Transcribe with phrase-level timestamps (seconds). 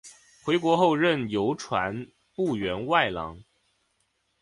[0.43, 3.39] 回国后任邮传部员外郎。